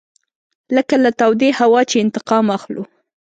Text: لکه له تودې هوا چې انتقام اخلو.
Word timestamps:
لکه 0.75 0.95
له 1.03 1.11
تودې 1.19 1.49
هوا 1.59 1.81
چې 1.89 1.95
انتقام 2.05 2.45
اخلو. 2.57 2.83